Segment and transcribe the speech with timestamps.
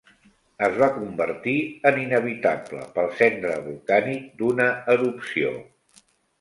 [0.67, 1.53] Es va convertir
[1.91, 5.57] en inhabitable pel cendre volcànic d'una erupció.